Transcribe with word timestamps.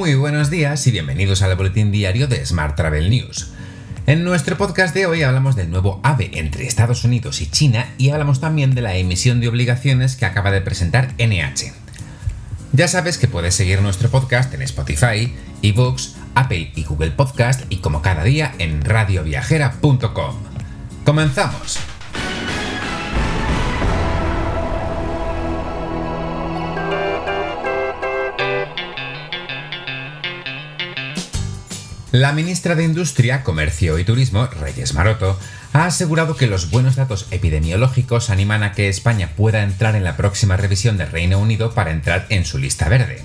Muy 0.00 0.14
buenos 0.14 0.48
días 0.48 0.86
y 0.86 0.92
bienvenidos 0.92 1.42
al 1.42 1.54
boletín 1.56 1.92
diario 1.92 2.26
de 2.26 2.46
Smart 2.46 2.74
Travel 2.74 3.10
News. 3.10 3.50
En 4.06 4.24
nuestro 4.24 4.56
podcast 4.56 4.94
de 4.94 5.04
hoy 5.04 5.22
hablamos 5.22 5.56
del 5.56 5.70
nuevo 5.70 6.00
AVE 6.02 6.30
entre 6.38 6.66
Estados 6.66 7.04
Unidos 7.04 7.42
y 7.42 7.50
China 7.50 7.86
y 7.98 8.08
hablamos 8.08 8.40
también 8.40 8.74
de 8.74 8.80
la 8.80 8.96
emisión 8.96 9.40
de 9.40 9.48
obligaciones 9.48 10.16
que 10.16 10.24
acaba 10.24 10.52
de 10.52 10.62
presentar 10.62 11.12
NH. 11.18 11.74
Ya 12.72 12.88
sabes 12.88 13.18
que 13.18 13.28
puedes 13.28 13.54
seguir 13.54 13.82
nuestro 13.82 14.08
podcast 14.08 14.54
en 14.54 14.62
Spotify, 14.62 15.34
eBooks, 15.60 16.14
Apple 16.34 16.72
y 16.74 16.84
Google 16.84 17.10
Podcast 17.10 17.64
y 17.68 17.76
como 17.76 18.00
cada 18.00 18.24
día 18.24 18.54
en 18.58 18.82
radioviajera.com. 18.82 20.36
¡Comenzamos! 21.04 21.89
La 32.12 32.32
ministra 32.32 32.74
de 32.74 32.82
Industria, 32.82 33.44
Comercio 33.44 33.96
y 33.96 34.04
Turismo, 34.04 34.48
Reyes 34.48 34.94
Maroto, 34.94 35.38
ha 35.72 35.84
asegurado 35.84 36.34
que 36.34 36.48
los 36.48 36.68
buenos 36.68 36.96
datos 36.96 37.28
epidemiológicos 37.30 38.30
animan 38.30 38.64
a 38.64 38.72
que 38.72 38.88
España 38.88 39.30
pueda 39.36 39.62
entrar 39.62 39.94
en 39.94 40.02
la 40.02 40.16
próxima 40.16 40.56
revisión 40.56 40.96
del 40.96 41.12
Reino 41.12 41.38
Unido 41.38 41.72
para 41.72 41.92
entrar 41.92 42.26
en 42.28 42.44
su 42.44 42.58
lista 42.58 42.88
verde. 42.88 43.22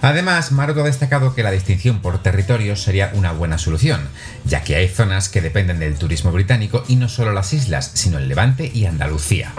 Además, 0.00 0.52
Maroto 0.52 0.82
ha 0.82 0.84
destacado 0.84 1.34
que 1.34 1.42
la 1.42 1.50
distinción 1.50 2.00
por 2.00 2.22
territorios 2.22 2.80
sería 2.80 3.10
una 3.14 3.32
buena 3.32 3.58
solución, 3.58 4.02
ya 4.44 4.62
que 4.62 4.76
hay 4.76 4.86
zonas 4.86 5.28
que 5.28 5.40
dependen 5.40 5.80
del 5.80 5.96
turismo 5.96 6.30
británico 6.30 6.84
y 6.86 6.94
no 6.94 7.08
solo 7.08 7.32
las 7.32 7.52
islas, 7.52 7.90
sino 7.94 8.18
el 8.18 8.28
Levante 8.28 8.70
y 8.72 8.86
Andalucía. 8.86 9.52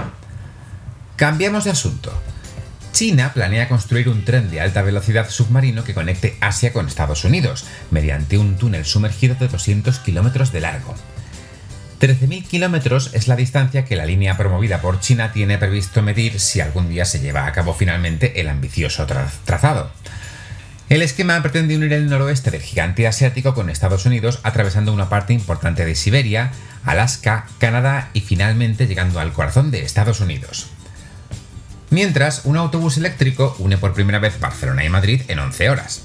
Cambiamos 1.17 1.65
de 1.65 1.71
asunto. 1.71 2.13
China 2.91 3.33
planea 3.33 3.69
construir 3.69 4.09
un 4.09 4.25
tren 4.25 4.49
de 4.49 4.61
alta 4.61 4.81
velocidad 4.81 5.29
submarino 5.29 5.83
que 5.83 5.93
conecte 5.93 6.37
Asia 6.41 6.73
con 6.73 6.87
Estados 6.87 7.23
Unidos, 7.23 7.65
mediante 7.91 8.37
un 8.37 8.57
túnel 8.57 8.85
sumergido 8.85 9.35
de 9.35 9.47
200 9.47 9.99
kilómetros 9.99 10.51
de 10.51 10.61
largo. 10.61 10.95
13.000 11.99 12.47
kilómetros 12.47 13.11
es 13.13 13.27
la 13.27 13.35
distancia 13.35 13.83
que 13.83 13.97
la 13.97 14.05
línea 14.05 14.37
promovida 14.37 14.79
por 14.81 14.99
China 15.01 15.33
tiene 15.33 15.57
previsto 15.57 16.01
medir 16.01 16.39
si 16.39 16.61
algún 16.61 16.89
día 16.89 17.03
se 17.03 17.19
lleva 17.19 17.45
a 17.45 17.51
cabo 17.51 17.73
finalmente 17.73 18.39
el 18.39 18.47
ambicioso 18.47 19.05
trazado. 19.05 19.91
El 20.87 21.01
esquema 21.01 21.41
pretende 21.41 21.75
unir 21.75 21.93
el 21.93 22.09
noroeste 22.09 22.51
del 22.51 22.61
gigante 22.61 23.05
asiático 23.05 23.53
con 23.53 23.69
Estados 23.69 24.05
Unidos 24.05 24.39
atravesando 24.43 24.93
una 24.93 25.09
parte 25.09 25.33
importante 25.33 25.85
de 25.85 25.93
Siberia, 25.93 26.51
Alaska, 26.83 27.47
Canadá 27.59 28.09
y 28.13 28.21
finalmente 28.21 28.87
llegando 28.87 29.19
al 29.19 29.33
corazón 29.33 29.69
de 29.69 29.83
Estados 29.83 30.21
Unidos. 30.21 30.71
Mientras, 31.91 32.45
un 32.45 32.57
autobús 32.57 32.97
eléctrico 32.97 33.55
une 33.59 33.77
por 33.77 33.93
primera 33.93 34.19
vez 34.19 34.39
Barcelona 34.39 34.85
y 34.85 34.89
Madrid 34.89 35.21
en 35.27 35.39
11 35.39 35.69
horas. 35.69 36.03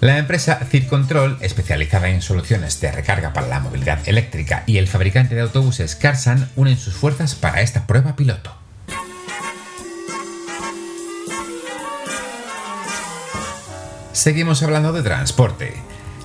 La 0.00 0.18
empresa 0.18 0.60
Circontrol, 0.70 1.38
especializada 1.40 2.08
en 2.08 2.22
soluciones 2.22 2.80
de 2.80 2.92
recarga 2.92 3.32
para 3.32 3.48
la 3.48 3.60
movilidad 3.60 4.06
eléctrica, 4.06 4.62
y 4.66 4.78
el 4.78 4.86
fabricante 4.86 5.34
de 5.34 5.40
autobuses 5.40 5.96
Carsan 5.96 6.48
unen 6.56 6.76
sus 6.76 6.94
fuerzas 6.94 7.34
para 7.34 7.62
esta 7.62 7.86
prueba 7.86 8.14
piloto. 8.14 8.54
Seguimos 14.12 14.62
hablando 14.62 14.92
de 14.92 15.02
transporte. 15.02 15.74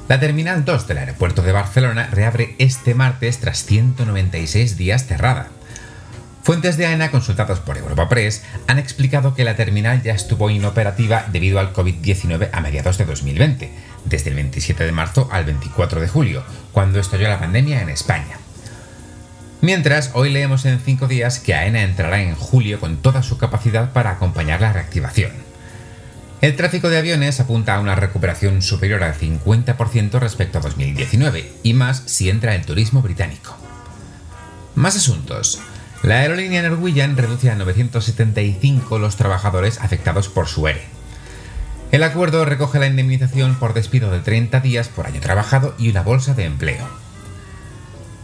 La 0.07 0.19
Terminal 0.19 0.65
2 0.65 0.87
del 0.87 0.97
aeropuerto 0.97 1.41
de 1.41 1.51
Barcelona 1.53 2.09
reabre 2.11 2.55
este 2.59 2.93
martes 2.93 3.39
tras 3.39 3.65
196 3.65 4.77
días 4.77 5.05
cerrada. 5.05 5.49
Fuentes 6.43 6.75
de 6.75 6.85
AENA 6.85 7.09
consultadas 7.09 7.61
por 7.61 7.77
Europa 7.77 8.09
Press 8.09 8.43
han 8.67 8.77
explicado 8.77 9.33
que 9.33 9.45
la 9.45 9.55
terminal 9.55 10.03
ya 10.03 10.13
estuvo 10.13 10.49
inoperativa 10.49 11.25
debido 11.31 11.57
al 11.57 11.71
COVID-19 11.71 12.49
a 12.51 12.59
mediados 12.59 12.97
de 12.97 13.05
2020, 13.05 13.71
desde 14.03 14.29
el 14.29 14.35
27 14.35 14.83
de 14.83 14.91
marzo 14.91 15.29
al 15.31 15.45
24 15.45 16.01
de 16.01 16.09
julio, 16.09 16.43
cuando 16.73 16.99
estalló 16.99 17.29
la 17.29 17.39
pandemia 17.39 17.81
en 17.81 17.87
España. 17.87 18.37
Mientras, 19.61 20.11
hoy 20.15 20.31
leemos 20.31 20.65
en 20.65 20.81
cinco 20.81 21.07
días 21.07 21.39
que 21.39 21.53
AENA 21.53 21.83
entrará 21.83 22.21
en 22.21 22.35
julio 22.35 22.81
con 22.81 22.97
toda 22.97 23.23
su 23.23 23.37
capacidad 23.37 23.93
para 23.93 24.11
acompañar 24.11 24.59
la 24.59 24.73
reactivación. 24.73 25.31
El 26.41 26.57
tráfico 26.57 26.89
de 26.89 26.97
aviones 26.97 27.39
apunta 27.39 27.75
a 27.75 27.79
una 27.79 27.95
recuperación 27.95 28.61
superior 28.61 29.01
al 29.01 29.13
50% 29.13 30.19
respecto 30.19 30.57
a 30.57 30.61
2019, 30.61 31.53
y 31.63 31.73
más 31.73 32.03
si 32.05 32.29
entra 32.29 32.53
el 32.53 32.65
turismo 32.65 33.01
británico. 33.01 33.55
Más 34.75 34.97
asuntos. 34.97 35.61
La 36.03 36.19
aerolínea 36.19 36.61
Norwegian 36.61 37.15
reduce 37.15 37.49
a 37.49 37.55
975 37.55 38.99
los 38.99 39.15
trabajadores 39.15 39.79
afectados 39.79 40.27
por 40.27 40.49
su 40.49 40.67
ERE. 40.67 40.83
El 41.93 42.03
acuerdo 42.03 42.43
recoge 42.43 42.77
la 42.77 42.87
indemnización 42.87 43.55
por 43.55 43.73
despido 43.73 44.11
de 44.11 44.19
30 44.19 44.59
días 44.59 44.89
por 44.89 45.07
año 45.07 45.21
trabajado 45.21 45.73
y 45.77 45.89
una 45.89 46.01
bolsa 46.01 46.33
de 46.33 46.43
empleo. 46.43 46.85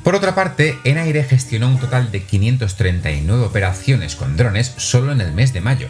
Por 0.04 0.14
otra 0.14 0.36
parte, 0.36 0.78
Enaire 0.84 1.24
gestionó 1.24 1.70
un 1.70 1.80
total 1.80 2.12
de 2.12 2.22
539 2.24 3.46
operaciones 3.46 4.18
con 4.18 4.36
drones 4.36 4.74
solo 4.76 5.14
en 5.14 5.22
el 5.22 5.32
mes 5.32 5.54
de 5.54 5.62
mayo, 5.62 5.88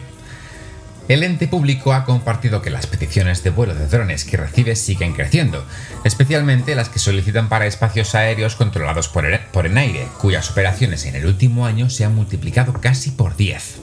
el 1.10 1.24
ente 1.24 1.48
público 1.48 1.92
ha 1.92 2.04
compartido 2.04 2.62
que 2.62 2.70
las 2.70 2.86
peticiones 2.86 3.42
de 3.42 3.50
vuelo 3.50 3.74
de 3.74 3.88
drones 3.88 4.24
que 4.24 4.36
recibe 4.36 4.76
siguen 4.76 5.12
creciendo, 5.12 5.66
especialmente 6.04 6.76
las 6.76 6.88
que 6.88 7.00
solicitan 7.00 7.48
para 7.48 7.66
espacios 7.66 8.14
aéreos 8.14 8.54
controlados 8.54 9.08
por, 9.08 9.26
por 9.50 9.66
Enaire, 9.66 10.06
cuyas 10.20 10.52
operaciones 10.52 11.06
en 11.06 11.16
el 11.16 11.26
último 11.26 11.66
año 11.66 11.90
se 11.90 12.04
han 12.04 12.14
multiplicado 12.14 12.74
casi 12.74 13.10
por 13.10 13.36
10. 13.36 13.80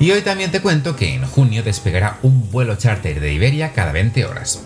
Y 0.00 0.10
hoy 0.10 0.20
también 0.20 0.50
te 0.50 0.60
cuento 0.60 0.96
que 0.96 1.14
en 1.14 1.24
junio 1.24 1.62
despegará 1.62 2.18
un 2.20 2.50
vuelo 2.50 2.76
charter 2.76 3.18
de 3.18 3.32
Iberia 3.32 3.72
cada 3.72 3.92
20 3.92 4.26
horas. 4.26 4.60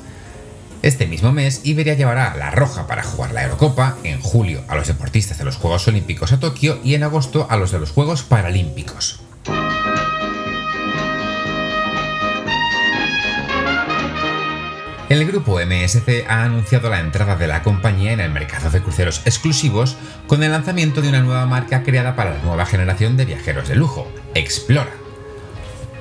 Este 0.83 1.07
mismo 1.07 1.31
mes, 1.31 1.61
Iberia 1.63 1.95
llevará 1.95 2.33
a 2.33 2.37
La 2.37 2.51
Roja 2.51 2.89
para 2.89 3.05
jugar 3.05 3.31
la 3.31 3.45
Eurocopa, 3.45 3.99
en 4.03 4.21
julio 4.21 4.65
a 4.67 4.75
los 4.75 4.89
deportistas 4.89 5.39
de 5.39 5.45
los 5.45 5.55
Juegos 5.55 5.87
Olímpicos 5.87 6.33
a 6.33 6.41
Tokio 6.41 6.81
y 6.83 6.95
en 6.97 7.05
agosto 7.05 7.47
a 7.49 7.57
los 7.57 7.71
de 7.71 7.79
los 7.79 7.93
Juegos 7.93 8.25
Paralímpicos. 8.25 9.21
El 15.09 15.25
grupo 15.25 15.61
MSC 15.61 16.25
ha 16.29 16.43
anunciado 16.43 16.91
la 16.91 16.99
entrada 16.99 17.37
de 17.37 17.47
la 17.47 17.63
compañía 17.63 18.13
en 18.13 18.19
el 18.19 18.33
mercado 18.33 18.71
de 18.71 18.83
cruceros 18.83 19.23
exclusivos 19.25 19.97
con 20.27 20.43
el 20.43 20.51
lanzamiento 20.51 21.01
de 21.01 21.09
una 21.09 21.21
nueva 21.21 21.47
marca 21.47 21.85
creada 21.85 22.17
para 22.17 22.35
la 22.35 22.43
nueva 22.43 22.67
generación 22.67 23.17
de 23.17 23.25
viajeros 23.25 23.69
de 23.69 23.77
lujo, 23.77 24.11
Explora. 24.35 24.91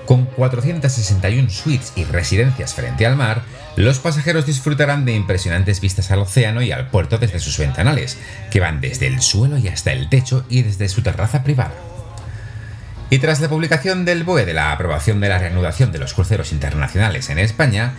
Con 0.07 0.25
461 0.25 1.51
suites 1.51 1.93
y 1.95 2.03
residencias 2.03 2.73
frente 2.73 3.05
al 3.05 3.15
mar, 3.15 3.43
los 3.75 3.99
pasajeros 3.99 4.47
disfrutarán 4.47 5.05
de 5.05 5.13
impresionantes 5.13 5.81
vistas 5.81 6.09
al 6.09 6.19
océano 6.19 6.63
y 6.63 6.71
al 6.71 6.89
puerto 6.89 7.19
desde 7.19 7.39
sus 7.39 7.59
ventanales, 7.59 8.17
que 8.49 8.59
van 8.59 8.81
desde 8.81 9.05
el 9.05 9.21
suelo 9.21 9.59
y 9.59 9.67
hasta 9.67 9.93
el 9.93 10.09
techo 10.09 10.45
y 10.49 10.63
desde 10.63 10.89
su 10.89 11.03
terraza 11.03 11.43
privada. 11.43 11.75
Y 13.11 13.19
tras 13.19 13.39
la 13.39 13.49
publicación 13.49 14.03
del 14.03 14.23
BOE 14.23 14.45
de 14.45 14.53
la 14.53 14.71
aprobación 14.71 15.19
de 15.21 15.29
la 15.29 15.37
reanudación 15.37 15.91
de 15.91 15.99
los 15.99 16.15
cruceros 16.15 16.51
internacionales 16.51 17.29
en 17.29 17.37
España, 17.37 17.93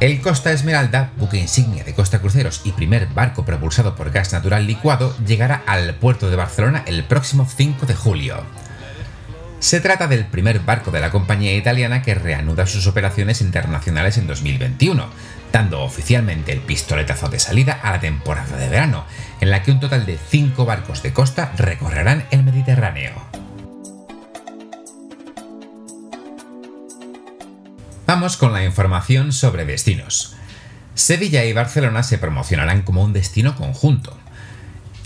el 0.00 0.20
Costa 0.20 0.52
Esmeralda, 0.52 1.10
buque 1.16 1.38
insignia 1.38 1.82
de 1.82 1.92
Costa 1.94 2.20
Cruceros 2.20 2.60
y 2.64 2.72
primer 2.72 3.08
barco 3.08 3.44
propulsado 3.44 3.96
por 3.96 4.12
gas 4.12 4.32
natural 4.32 4.66
licuado, 4.66 5.16
llegará 5.26 5.62
al 5.66 5.94
puerto 5.94 6.30
de 6.30 6.36
Barcelona 6.36 6.84
el 6.86 7.02
próximo 7.02 7.46
5 7.46 7.84
de 7.86 7.94
julio. 7.94 8.36
Se 9.58 9.80
trata 9.80 10.06
del 10.06 10.24
primer 10.24 10.60
barco 10.60 10.92
de 10.92 11.00
la 11.00 11.10
compañía 11.10 11.56
italiana 11.56 12.02
que 12.02 12.14
reanuda 12.14 12.66
sus 12.66 12.86
operaciones 12.86 13.40
internacionales 13.40 14.16
en 14.18 14.28
2021, 14.28 15.04
dando 15.52 15.82
oficialmente 15.82 16.52
el 16.52 16.60
pistoletazo 16.60 17.28
de 17.28 17.40
salida 17.40 17.72
a 17.82 17.90
la 17.90 18.00
temporada 18.00 18.56
de 18.56 18.68
verano, 18.68 19.04
en 19.40 19.50
la 19.50 19.64
que 19.64 19.72
un 19.72 19.80
total 19.80 20.06
de 20.06 20.16
5 20.16 20.64
barcos 20.64 21.02
de 21.02 21.12
costa 21.12 21.52
recorrerán 21.56 22.24
el 22.30 22.44
Mediterráneo. 22.44 23.47
Vamos 28.08 28.38
con 28.38 28.54
la 28.54 28.64
información 28.64 29.34
sobre 29.34 29.66
destinos. 29.66 30.34
Sevilla 30.94 31.44
y 31.44 31.52
Barcelona 31.52 32.02
se 32.02 32.16
promocionarán 32.16 32.80
como 32.80 33.04
un 33.04 33.12
destino 33.12 33.54
conjunto. 33.54 34.16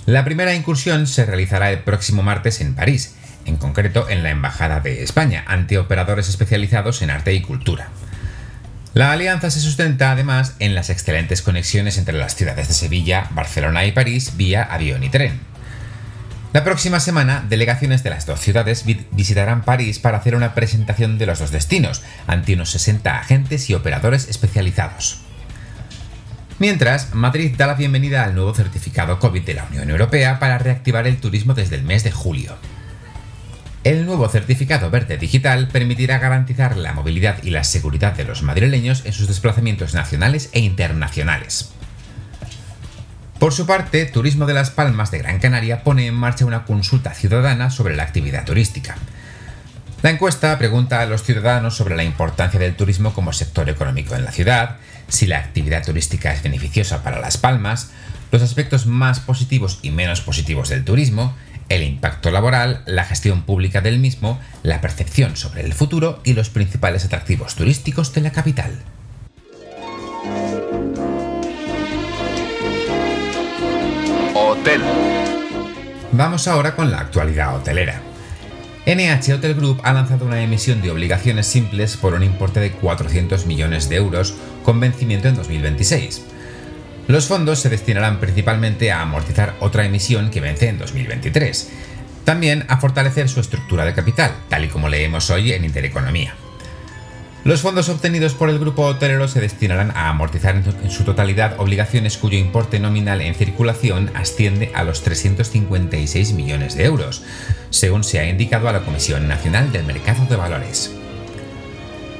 La 0.06 0.24
primera 0.24 0.54
incursión 0.54 1.08
se 1.08 1.26
realizará 1.26 1.72
el 1.72 1.80
próximo 1.80 2.22
martes 2.22 2.60
en 2.60 2.76
París, 2.76 3.16
en 3.44 3.56
concreto 3.56 4.08
en 4.08 4.22
la 4.22 4.30
Embajada 4.30 4.78
de 4.78 5.02
España, 5.02 5.42
ante 5.48 5.78
operadores 5.78 6.28
especializados 6.28 7.02
en 7.02 7.10
arte 7.10 7.34
y 7.34 7.42
cultura. 7.42 7.88
La 8.94 9.10
alianza 9.10 9.50
se 9.50 9.58
sustenta 9.58 10.12
además 10.12 10.54
en 10.60 10.76
las 10.76 10.88
excelentes 10.88 11.42
conexiones 11.42 11.98
entre 11.98 12.16
las 12.16 12.36
ciudades 12.36 12.68
de 12.68 12.74
Sevilla, 12.74 13.26
Barcelona 13.30 13.84
y 13.84 13.90
París 13.90 14.36
vía 14.36 14.62
avión 14.62 15.02
y 15.02 15.08
tren. 15.08 15.40
La 16.52 16.64
próxima 16.64 17.00
semana, 17.00 17.42
delegaciones 17.48 18.02
de 18.02 18.10
las 18.10 18.26
dos 18.26 18.38
ciudades 18.38 18.84
visitarán 18.84 19.62
París 19.62 19.98
para 19.98 20.18
hacer 20.18 20.34
una 20.34 20.54
presentación 20.54 21.16
de 21.16 21.24
los 21.24 21.38
dos 21.38 21.50
destinos, 21.50 22.02
ante 22.26 22.52
unos 22.52 22.68
60 22.72 23.18
agentes 23.18 23.70
y 23.70 23.74
operadores 23.74 24.28
especializados. 24.28 25.20
Mientras, 26.58 27.14
Madrid 27.14 27.54
da 27.56 27.66
la 27.66 27.74
bienvenida 27.74 28.22
al 28.22 28.34
nuevo 28.34 28.54
certificado 28.54 29.18
COVID 29.18 29.42
de 29.42 29.54
la 29.54 29.64
Unión 29.64 29.88
Europea 29.88 30.38
para 30.38 30.58
reactivar 30.58 31.06
el 31.06 31.16
turismo 31.16 31.54
desde 31.54 31.76
el 31.76 31.84
mes 31.84 32.04
de 32.04 32.12
julio. 32.12 32.54
El 33.82 34.04
nuevo 34.04 34.28
certificado 34.28 34.90
verde 34.90 35.16
digital 35.16 35.68
permitirá 35.68 36.18
garantizar 36.18 36.76
la 36.76 36.92
movilidad 36.92 37.42
y 37.42 37.48
la 37.48 37.64
seguridad 37.64 38.14
de 38.14 38.24
los 38.24 38.42
madrileños 38.42 39.06
en 39.06 39.14
sus 39.14 39.26
desplazamientos 39.26 39.94
nacionales 39.94 40.50
e 40.52 40.60
internacionales. 40.60 41.72
Por 43.42 43.52
su 43.52 43.66
parte, 43.66 44.04
Turismo 44.04 44.46
de 44.46 44.54
las 44.54 44.70
Palmas 44.70 45.10
de 45.10 45.18
Gran 45.18 45.40
Canaria 45.40 45.82
pone 45.82 46.06
en 46.06 46.14
marcha 46.14 46.46
una 46.46 46.64
consulta 46.64 47.12
ciudadana 47.12 47.70
sobre 47.70 47.96
la 47.96 48.04
actividad 48.04 48.44
turística. 48.44 48.94
La 50.00 50.10
encuesta 50.10 50.56
pregunta 50.58 51.00
a 51.00 51.06
los 51.06 51.24
ciudadanos 51.24 51.74
sobre 51.74 51.96
la 51.96 52.04
importancia 52.04 52.60
del 52.60 52.76
turismo 52.76 53.12
como 53.12 53.32
sector 53.32 53.68
económico 53.68 54.14
en 54.14 54.24
la 54.24 54.30
ciudad, 54.30 54.76
si 55.08 55.26
la 55.26 55.38
actividad 55.38 55.84
turística 55.84 56.32
es 56.32 56.40
beneficiosa 56.40 57.02
para 57.02 57.18
Las 57.18 57.36
Palmas, 57.36 57.90
los 58.30 58.42
aspectos 58.42 58.86
más 58.86 59.18
positivos 59.18 59.80
y 59.82 59.90
menos 59.90 60.20
positivos 60.20 60.68
del 60.68 60.84
turismo, 60.84 61.34
el 61.68 61.82
impacto 61.82 62.30
laboral, 62.30 62.84
la 62.86 63.04
gestión 63.04 63.42
pública 63.42 63.80
del 63.80 63.98
mismo, 63.98 64.38
la 64.62 64.80
percepción 64.80 65.36
sobre 65.36 65.62
el 65.62 65.72
futuro 65.72 66.20
y 66.22 66.34
los 66.34 66.48
principales 66.48 67.04
atractivos 67.04 67.56
turísticos 67.56 68.14
de 68.14 68.20
la 68.20 68.30
capital. 68.30 68.84
Vamos 76.12 76.46
ahora 76.46 76.76
con 76.76 76.90
la 76.90 77.00
actualidad 77.00 77.56
hotelera. 77.56 78.00
NH 78.86 79.34
Hotel 79.34 79.54
Group 79.54 79.80
ha 79.82 79.92
lanzado 79.92 80.24
una 80.24 80.42
emisión 80.42 80.82
de 80.82 80.90
obligaciones 80.90 81.46
simples 81.46 81.96
por 81.96 82.14
un 82.14 82.22
importe 82.22 82.60
de 82.60 82.70
400 82.70 83.46
millones 83.46 83.88
de 83.88 83.96
euros 83.96 84.34
con 84.62 84.78
vencimiento 84.78 85.28
en 85.28 85.36
2026. 85.36 86.22
Los 87.08 87.26
fondos 87.26 87.58
se 87.58 87.70
destinarán 87.70 88.20
principalmente 88.20 88.92
a 88.92 89.02
amortizar 89.02 89.54
otra 89.58 89.84
emisión 89.84 90.30
que 90.30 90.40
vence 90.40 90.68
en 90.68 90.78
2023. 90.78 91.70
También 92.24 92.64
a 92.68 92.78
fortalecer 92.78 93.28
su 93.28 93.40
estructura 93.40 93.84
de 93.84 93.94
capital, 93.94 94.32
tal 94.48 94.64
y 94.64 94.68
como 94.68 94.88
leemos 94.88 95.28
hoy 95.30 95.52
en 95.52 95.64
Intereconomía. 95.64 96.34
Los 97.44 97.60
fondos 97.60 97.88
obtenidos 97.88 98.34
por 98.34 98.50
el 98.50 98.60
grupo 98.60 98.86
hotelero 98.86 99.26
se 99.26 99.40
destinarán 99.40 99.90
a 99.96 100.08
amortizar 100.08 100.54
en 100.54 100.90
su 100.90 101.02
totalidad 101.02 101.58
obligaciones 101.58 102.16
cuyo 102.16 102.38
importe 102.38 102.78
nominal 102.78 103.20
en 103.20 103.34
circulación 103.34 104.12
asciende 104.14 104.70
a 104.74 104.84
los 104.84 105.02
356 105.02 106.34
millones 106.34 106.76
de 106.76 106.84
euros, 106.84 107.24
según 107.70 108.04
se 108.04 108.20
ha 108.20 108.28
indicado 108.28 108.68
a 108.68 108.72
la 108.72 108.82
Comisión 108.82 109.26
Nacional 109.26 109.72
del 109.72 109.84
Mercado 109.84 110.24
de 110.26 110.36
Valores. 110.36 110.94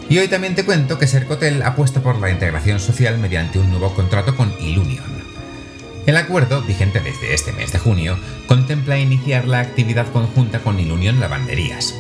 Y 0.09 0.19
hoy 0.19 0.27
también 0.27 0.57
te 0.57 0.65
cuento 0.65 0.99
que 0.99 1.07
Sercotel 1.07 1.63
apuesta 1.63 2.01
por 2.01 2.19
la 2.19 2.31
integración 2.31 2.81
social 2.81 3.17
mediante 3.19 3.61
un 3.61 3.71
nuevo 3.71 3.95
contrato 3.95 4.35
con 4.35 4.53
Ilunion. 4.61 5.23
El 6.05 6.17
acuerdo, 6.17 6.63
vigente 6.63 6.99
desde 6.99 7.33
este 7.33 7.53
mes 7.53 7.71
de 7.71 7.79
junio, 7.79 8.19
contempla 8.49 8.99
iniciar 8.99 9.47
la 9.47 9.61
actividad 9.61 10.11
conjunta 10.11 10.59
con 10.59 10.81
Ilunion 10.81 11.21
Lavanderías. 11.21 11.95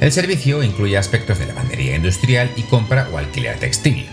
El 0.00 0.12
servicio 0.12 0.62
incluye 0.62 0.98
aspectos 0.98 1.38
de 1.38 1.46
lavandería 1.46 1.96
industrial 1.96 2.50
y 2.56 2.62
compra 2.62 3.08
o 3.12 3.18
alquiler 3.18 3.58
textil. 3.58 4.06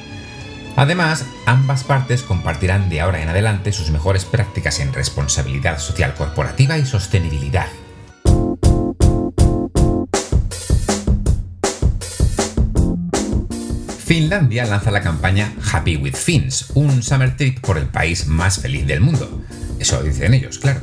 Además, 0.76 1.26
ambas 1.46 1.84
partes 1.84 2.24
compartirán 2.24 2.90
de 2.90 3.02
ahora 3.02 3.22
en 3.22 3.30
adelante 3.30 3.74
sus 3.74 3.92
mejores 3.92 4.24
prácticas 4.26 4.80
en 4.80 4.94
responsabilidad 4.94 5.80
social 5.80 6.14
corporativa 6.14 6.78
y 6.78 6.86
sostenibilidad. 6.86 7.68
Finlandia 14.06 14.66
lanza 14.66 14.92
la 14.92 15.02
campaña 15.02 15.54
Happy 15.72 15.96
with 15.96 16.16
Finns, 16.16 16.72
un 16.74 17.02
summer 17.02 17.36
trip 17.38 17.60
por 17.62 17.78
el 17.78 17.86
país 17.86 18.28
más 18.28 18.60
feliz 18.60 18.86
del 18.86 19.00
mundo. 19.00 19.42
Eso 19.80 20.04
dicen 20.04 20.34
ellos, 20.34 20.60
claro. 20.60 20.82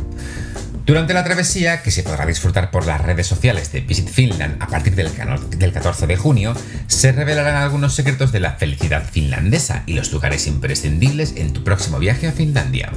Durante 0.88 1.12
la 1.12 1.22
travesía, 1.22 1.82
que 1.82 1.90
se 1.90 2.02
podrá 2.02 2.24
disfrutar 2.24 2.70
por 2.70 2.86
las 2.86 3.02
redes 3.02 3.26
sociales 3.26 3.70
de 3.72 3.82
Visit 3.82 4.08
Finland 4.08 4.56
a 4.62 4.68
partir 4.68 4.94
del 4.94 5.72
14 5.72 6.06
de 6.06 6.16
junio, 6.16 6.54
se 6.86 7.12
revelarán 7.12 7.56
algunos 7.56 7.94
secretos 7.94 8.32
de 8.32 8.40
la 8.40 8.52
felicidad 8.52 9.04
finlandesa 9.04 9.82
y 9.84 9.92
los 9.92 10.10
lugares 10.12 10.46
imprescindibles 10.46 11.34
en 11.36 11.52
tu 11.52 11.62
próximo 11.62 11.98
viaje 11.98 12.26
a 12.26 12.32
Finlandia. 12.32 12.90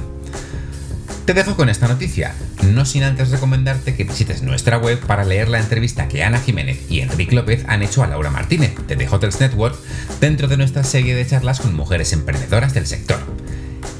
Te 1.26 1.34
dejo 1.34 1.54
con 1.54 1.68
esta 1.68 1.86
noticia, 1.86 2.32
no 2.62 2.86
sin 2.86 3.02
antes 3.02 3.28
recomendarte 3.28 3.94
que 3.94 4.04
visites 4.04 4.40
nuestra 4.40 4.78
web 4.78 4.98
para 5.00 5.26
leer 5.26 5.50
la 5.50 5.60
entrevista 5.60 6.08
que 6.08 6.24
Ana 6.24 6.40
Jiménez 6.40 6.78
y 6.88 7.00
Enrique 7.00 7.34
López 7.34 7.62
han 7.68 7.82
hecho 7.82 8.02
a 8.02 8.06
Laura 8.06 8.30
Martínez 8.30 8.74
de 8.88 8.96
The 8.96 9.06
Hotels 9.06 9.38
Network 9.38 9.76
dentro 10.18 10.48
de 10.48 10.56
nuestra 10.56 10.82
serie 10.82 11.14
de 11.14 11.26
charlas 11.26 11.60
con 11.60 11.74
mujeres 11.74 12.14
emprendedoras 12.14 12.72
del 12.72 12.86
sector. 12.86 13.41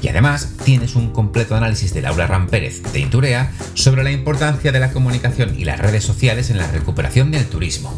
Y 0.03 0.09
además 0.09 0.57
tienes 0.65 0.95
un 0.95 1.11
completo 1.11 1.55
análisis 1.55 1.93
de 1.93 2.01
Laura 2.01 2.27
Rampérez 2.27 2.83
de 2.91 2.99
Inturea 2.99 3.53
sobre 3.73 4.03
la 4.03 4.11
importancia 4.11 4.73
de 4.73 4.79
la 4.81 4.91
comunicación 4.91 5.57
y 5.57 5.63
las 5.63 5.79
redes 5.79 6.03
sociales 6.03 6.49
en 6.49 6.57
la 6.57 6.69
recuperación 6.69 7.31
del 7.31 7.45
turismo. 7.45 7.97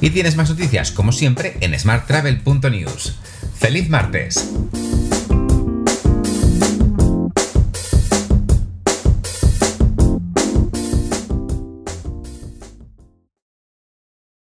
Y 0.00 0.10
tienes 0.10 0.36
más 0.36 0.48
noticias, 0.48 0.90
como 0.90 1.12
siempre, 1.12 1.58
en 1.60 1.78
smarttravel.news. 1.78 3.16
¡Feliz 3.54 3.90
martes! 3.90 4.48